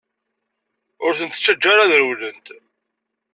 [1.05, 2.47] Ur tent-ttaǧǧa ara ad rewlent!